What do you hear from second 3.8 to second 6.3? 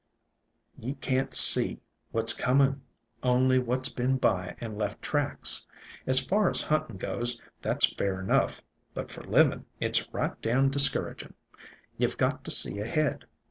's been by and left tracks. As